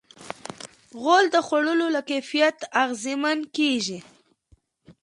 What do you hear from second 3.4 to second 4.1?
کېږي.